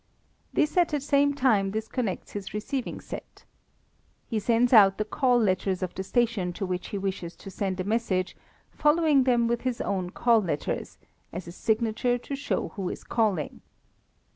[0.51, 3.45] This at the same time disconnects his receiving set.
[4.27, 7.79] He sends out the call letters of the station to which he wishes to send
[7.79, 8.35] a message,
[8.71, 10.97] following them with his own call letters,
[11.31, 13.61] as a signature to show who is calling.